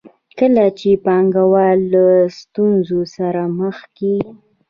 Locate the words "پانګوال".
1.05-1.77